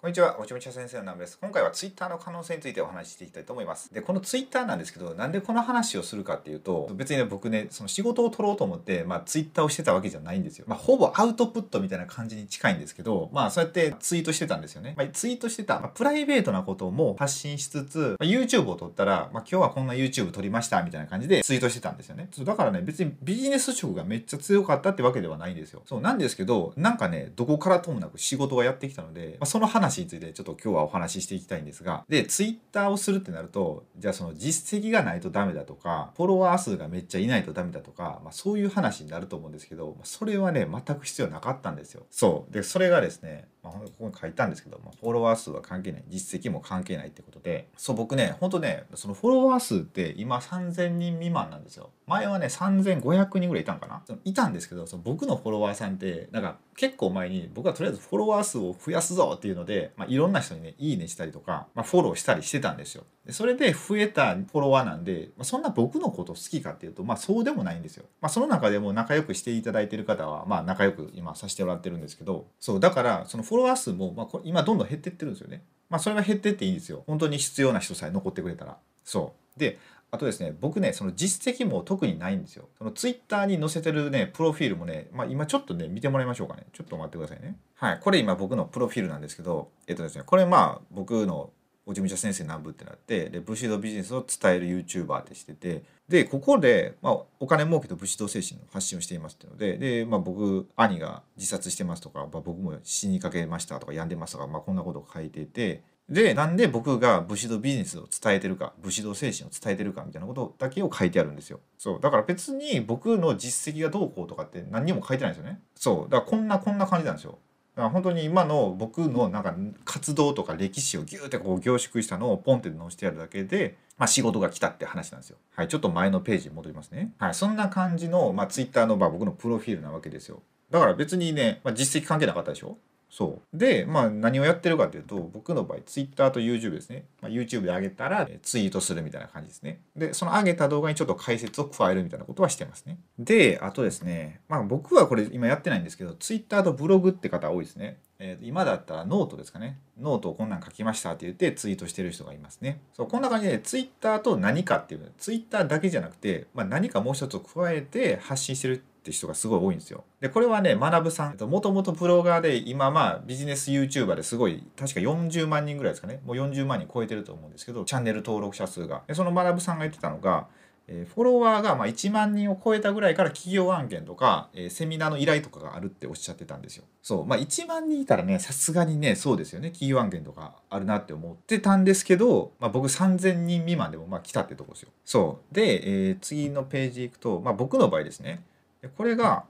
[0.00, 1.36] こんにちは、おちょみちゃ先生のナムです。
[1.38, 3.92] 今回はツイッターの可能性についてお話ししていきたいと思います。
[3.92, 10.64] で、このツイッターなんですけど、なんでこの話をするかっていうと、別にね、僕ね、その仕事を取ろうと思って、まあ、ツイッターをしてたわけじゃないんですよ。
[10.66, 14.94] まあ、ほぼアウトプットみたいな感じに近いんですけど、まあ、そうやってツイートしてたんですよね。
[14.96, 22.28] まあ、ツイートしてた、まあ、プライベートなことも発信しつつ、まあ、YouTube を撮ったら、まあ、今日はこんな YouTube 撮りましたみたいな感じでツイートしてたんですよね。
[22.32, 25.82] そうだからね、別にビジネス色がめっちゃ強かったってわけではないんですよ。
[25.84, 42.06] そうなんですけど、なんかね、どこからともなく仕事がやってきたので、まあ、その話についてちょっと今日はお話ししていきたいんですがでツイッターをするってなるとじゃあその実績がないとダメだとかフォロワー数がめっちゃいないとダメだとか、まあ、そういう話になると思うんですけどそれはね全く必要なかったんですよ。
[42.10, 42.52] そう。
[42.52, 46.04] でそれがですねまあ、ここに書いたんですけど、まあ、フォロワー数は関係ない。
[46.08, 47.68] 実績も関係ないってことで。
[47.76, 51.90] そう僕ねほんとねそのフォロワー数って今3000人未満なんですよ。
[52.06, 54.02] 前はね3500人ぐらいいたんかな。
[54.24, 63.04] いたんですけどその僕のフォロワーさんってなんか結構前に僕はとりあえずフォロワー数を増やすぞっていうので、まあ、いろんな人にねいいねしたりとか、まあ、フォローしたりしてたんですよ。
[63.32, 75.62] それで増えたフォロワーなんで、まあ、そんな僕のこと好きかっていうとまあそうでもないんですよ、まあ、その中でも仲良くしていただいてる方はまあ仲良く今させてもらってるんですけどそうだからそのフォロワー数も、まあ、今どんどん減ってってるんですよね。
[75.88, 77.02] まあそれは減ってっていいんですよ。
[77.06, 78.78] 本当に必要な人さえ残ってくれたら。
[79.04, 79.58] そう。
[79.58, 79.78] で、
[80.12, 82.68] あとですね、僕ね、その実績も特にないんですよ。
[82.78, 86.64] そのツイッターに載せてるね、プロフィールもね、まあ今ちょっとね、見てもらいましょうかね。
[86.72, 87.56] ちょっと待ってくださいね。
[87.74, 88.00] はい。
[88.00, 91.50] これ今僕のプロフィールなんですけど、えっとですね、これまあ僕の
[91.86, 111.60] おじみちゃ先生南部ってなってで武士道ビジネスを伝える YouTuber ってしててでここで、まあ、お金儲けと武士道精神の発信をしていますっていうのでで、まあ、僕兄が自殺してますとか、まあ、僕も死にかけましたとか病んでますとか、まあ、こんなことを書いててでなんで僕が武士道ビジネスを伝えてるか武士道精神を伝えてるかみたいなことだけを書いてあるんですよ。
[111.78, 112.00] そう。
[112.00, 115.60] だから別に僕の実績がどうこうとかって何にも書いてないんですよね。
[115.76, 116.10] そう。
[116.10, 117.38] だからこんなこんな感じなんですよ。
[117.80, 119.54] だから本当に今の僕のなんか
[119.86, 125.38] 活動とか歴史をギューってこう凝縮したのをポンって載せてやるだけで、まあ、仕事が来たって話なんですよ。
[125.56, 127.14] はい、ちょっと前のページに戻りますね。
[127.18, 130.42] はい、そんな感じの、まあ、Twitter のまあ僕のプロフィールなわけですよ。
[130.70, 132.76] だから別にね、まあ、実績関係なかったでしょ？
[133.10, 133.56] そう。
[133.56, 139.80] でまあ何をやってるかというと僕の場合 Twitter と YouTube ですね、まあ、YouTube で上げたらツイートするみたいな感じですね。
[139.96, 142.98] でその上げた動画にちょっと解説を加えるみたいなことはしてますね。
[143.18, 147.98] であとですねまあ僕はこれ今やってないんですけど Twitter とブログって方多いですね。
[148.22, 149.78] えー、今だったらノートですかね。
[149.98, 152.80] ノートをこんなん書きましたって言ってツイートしてる人がいますね。
[152.92, 160.04] そう、こんな感じでツイッターと何かっていう、ツイッターだけじゃなくて、まあ、何かもう一つを加えて発信してるって人がすごい多いんですよ。
[160.20, 166.20] で、これはね、学さん、もともとブロガーで、今まあビジネス YouTuber ですごい、確か40万人ぐらいですかね。
[166.24, 169.02] もう40万人超えてると思うんですけど、チャンネル登録者数が。
[169.06, 170.46] で、その学さんが言ってたのが、
[170.92, 176.84] えフォロワーがま1万人を超えたぐらいから企業案件とか、えセミナーの依頼とかがあるっておっしゃってたんですよ。
[177.00, 177.26] そう。
[177.26, 179.70] まあ1万人いたらね、さすがにね、そうですよね。
[179.70, 184.90] 企業案件とかあるなって思ってたんですけど、まあ僕3000人未満でもまあ来たってとこですよ。
[185.04, 185.54] そう。
[185.54, 188.42] で、えー、次のページ行くと、まあ僕の場合ですね。
[188.82, 189.44] でこれが、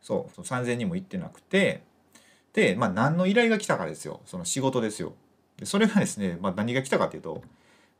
[0.00, 1.82] そう、3000人も行ってなくて、
[2.52, 4.20] で、まあ何の依頼が来たかですよ。
[4.26, 5.14] その仕事ですよ。
[5.56, 7.42] でそれがですね、まあ何が来たかというと、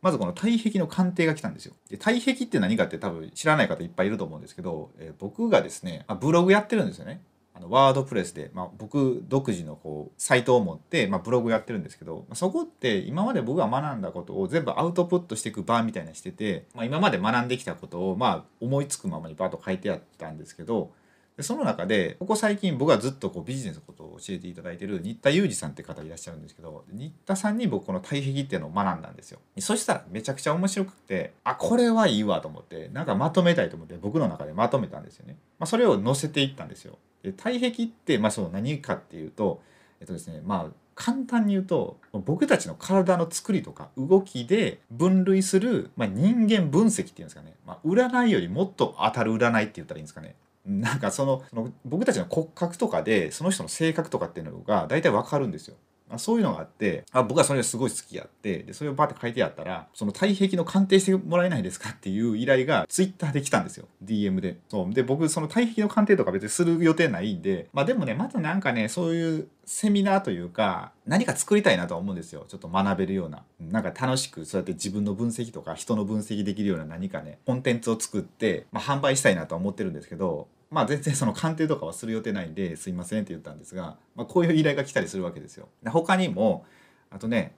[0.00, 1.74] まずこの体壁の鑑定が来たんですよ。
[1.90, 7.20] で体壁って何かって多分知らない方いっぱいいると思うんですけど、えー、僕がですね、まあ、ブログやってるんですよね。
[7.58, 20.92] あのワードプレスで、まあ、僕独自のこうサイトを持って、まあ、ブログやってるんですけど、まあ、そこって今まで僕が学んだことを全部アウトプットしていく場みたいなしてて、まあ、今まで学んできたことをまあ思いつくままにバーッと書いてあったんですけど
[21.38, 29.38] でその中でここ最近僕はずっとこうビジネスのことを教えていただいている新田裕二さんって方いらっしゃるんですけど新田さんに僕この対壁っていうのを学んだんですよ。
[29.60, 36.98] そしたらめちゃくちゃ面白くてあこれはいいわと思ってなんかまとめたいと思って僕の中でまとめたんですよね、まあ、それを載せていったんですよ。
[37.22, 39.62] で対壁ってまあそう何かっていうと
[40.00, 50.34] えっとですねまあ簡単に言うと僕たちの体の作りとか動きで分類する、まあ、人間分析っていうんですかね、まあ、占いよりもっと当たる占いって言ったらいいんですかね。
[50.68, 55.76] なんかそのその僕たちの骨格とかでその人の性格とかっていうのが大体わかるんですよ。
[56.16, 63.86] そういうのがあってあ僕はそれがすごい好きやってでそれをバーって書いてあったらその体壁の鑑定してもらえないですかっていう依頼がツイッターで来たんですよ。
[64.02, 64.56] DM で。
[64.68, 64.94] そう。
[64.94, 72.46] で僕その体壁の鑑定とか別にする予定ないんでまあでもねまずなんかねそういうセミナーというか何か作りたいなとは思うんですよ。
[72.48, 73.42] ちょっと学べるような。
[73.60, 85.68] なんか楽しくそうやって自分の分析とか人の分析できるような何かねコンテンツを作って、まあ、販売したいなとは思ってるんですけどまあ全然その鑑定とかはする予定ないんですいませんって言ったんですが、まあ、こういう依頼が来たりするわけですよ。
[85.82, 86.64] で他にも
[87.10, 87.54] あとね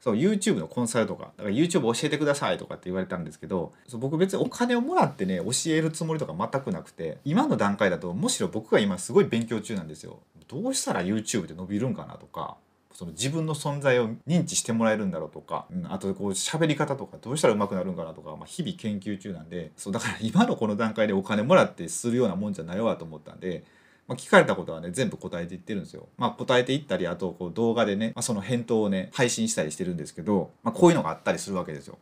[0.00, 10.20] そう YouTube のコンサルとかだから YouTube 教えてくださいとかって言われたんですけどそう僕別にお金をもらってね教えるつもりとか全くなくて今の段階だとむしろ僕が今すごい勉強中なんですよ。
[10.46, 12.58] どうしたら YouTube で伸びるんかなとか
[12.94, 23.64] その自分の存在を認知してもらえるんだろうとか、うん、あとこう喋り方とかどうしたら上手くなるんかなとか、まあ、日々研究中なんでそうだから 今のこの段階でお金もらってするようなもんじゃないわと思ったんで。
[24.06, 26.08] まあ、聞かれたことはね全部答えていってるんですよ。
[26.18, 31.98] まあ、答えていったりあとこう動画でね、まあ、その返答をね配信したりしてるんですけど、まあ、こういうのがあったりするわけですよ。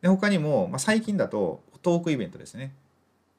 [0.00, 2.72] で他にも、まあ、最近だとトークイベントですね。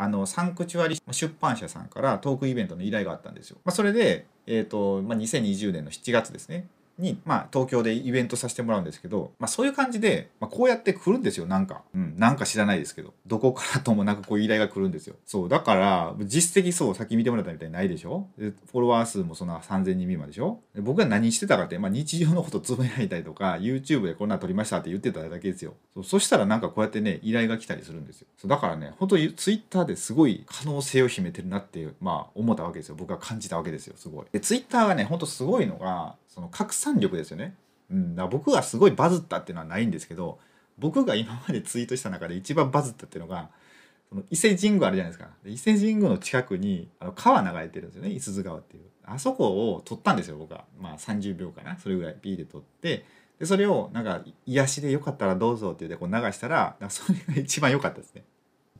[0.00, 3.58] あのサンクチュアリ出版社さんからトークイベントの依頼があったんですよ。
[3.66, 6.66] まあ、それで、えーとまあ、2020年の7月ですね
[7.00, 13.12] に、まあ、東京でイベントさせてもらうんですけど、まあ、そういう感じで、まあ、こうやって来るんですよなんか、うん、なんか知らないですけど。
[13.26, 15.14] どこからともなくこういう依頼が来るんですよ。
[15.24, 18.26] そうだから実績そう先見てもらったみたいにないでしょ？
[18.36, 20.60] でフォロワー数もそんな3000人未満でしょ？
[20.74, 25.74] で僕が何してたかって、まあ、日常のことつぶやいたりとか YouTube でこんな撮りましたって言ってただけですよ。
[25.94, 28.26] そうそしたらなんかこうやってね依頼が来たりするんですよ。
[28.36, 32.96] そうだからね本当に Twitter ですごい可能性を秘めてるなってまあ思ったわけですよ。
[32.98, 34.26] 僕は感じたわけですよすごい。
[34.32, 37.54] で Twitter がね本当すごいのがその拡散力ですよね。
[37.90, 40.38] うん、だ僕がすごいバズったっていうのはないんですけど
[40.78, 43.50] 僕が今までツイートした中で一番バズったっていうのが
[44.08, 45.28] その伊勢神宮あるじゃないですか。
[45.44, 48.10] 伊勢神宮の近くにあの川流れてるんですよね。
[48.10, 48.82] 五十鈴川っていう。
[49.04, 50.64] あそこを撮ったんですよ僕は。
[50.80, 51.78] まあ30秒かな。
[51.78, 53.04] それぐらいピーで撮って。
[53.38, 58.24] でそれをなんか癒しでよかったらどうぞって言ってこう流したらそれが一番良かったですね。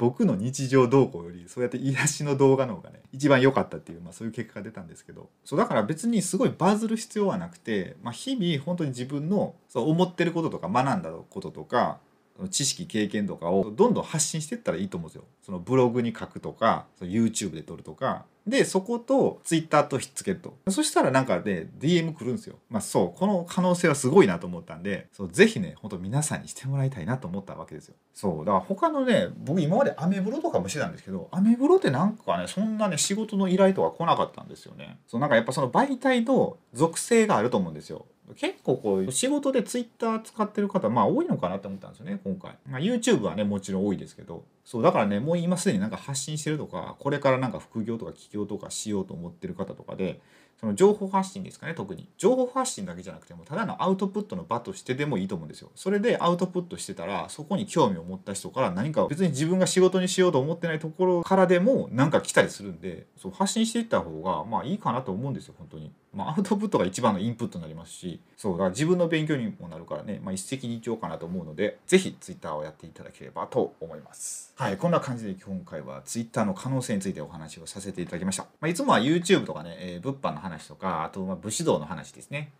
[0.00, 11.98] 僕の日常動向よりそうやって癒しの動画の方がね一番良かったっていう、まあ、そういう結果が出たんですけどそうだから別にすごいバズる必要はなくて、まあ、日々本当に自分のそう思ってることとか学んだこととか
[12.48, 15.24] 知識経験とかをどんどん発信していったらいいと思うんですよ。
[15.42, 20.56] そのブログに書くとか YouTube で撮るとかでそことツイッターとひっつけると。
[20.68, 22.56] そしたらなんかで、ね、DM 来るんですよ。
[22.68, 27.94] まあそうこの可能性はすごいなと思ったんでそうぜひねほんと皆さんにしてもらいたいなと思ったわけですよ。
[28.14, 34.98] そうだから他のね僕今までアメブロとかもしてたんですけどアメブロってなんかねそんなね仕事の依頼とか来なかったんですよね。
[35.06, 38.06] そうなんかやっぱその媒体と属性があると思うんですよ。
[38.36, 44.44] 結構こう仕事でツイッター使ってる方まあ多いのかなって思ったんですよね今回、まあ、YouTube はねもちろん多いですけど。
[44.64, 50.20] そうだからねもう今すでになんか発信してるとかこれからなんか副業とか起業とかしようと思ってる方とかで
[50.60, 52.06] その情報発信ですかね特に。
[52.18, 55.70] 情報発信だけじゃなくてもただのアウトプットの場としてでもいいと思うんですよ。
[55.74, 65.92] それでアウトプットしてたらそこに興味を持った人から何か別に自分が仕事にしようと思ってないところからでも何か来たりするんでそう発信していった方がまあいいかなと思うんですよ本当に。
[66.12, 74.52] まあアウトプットが一番のインプットになりますしそうだから自分の勉強にもなるからね、まあ、一石二鳥かなと思うので是非 Twitter をやっていただければと思います。
[74.56, 82.52] はいこんな感じで今回は Twitter の可能性についてお話をさせていただきました、まあ、いつもは YouTube とかね、えー、物販の話とかあとま武士道の話ですね。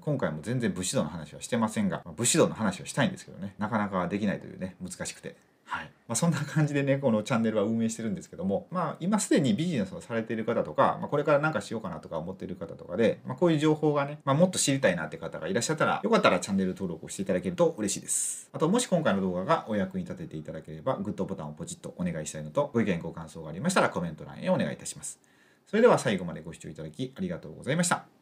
[0.00, 3.54] 今回も全然武士道の話はしてませんが武士道の話をしたいんですけどね。
[3.58, 5.36] なかなかできないというね難しくて。
[5.68, 5.90] はい。
[6.06, 18.48] まあ、そんな感じでねこのチャンネルは運営してるんですけども、まあ、今すでにビジネスをされている方とか、まあ、これから何かしようかなとか思っている方とかで、まあ、こういう情報がね、まあ、もっと知りたいなって方がいらっしゃったらよかったらチャンネル登録をしていただけると嬉しいです。
[18.52, 25.18] あともし今回の動画がお役に立てていただければグッドボタンをポチッとお願いしたいのとご意見ご感想がありましたらコメント欄へお願いいたします
[25.66, 28.15] それでは最後までご視聴いただきありがとうございました。